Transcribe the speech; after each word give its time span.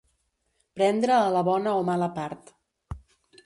Prendre 0.79 1.13
a 1.19 1.29
la 1.37 1.45
bona 1.51 1.77
o 1.83 1.87
mala 1.93 2.11
part. 2.19 2.53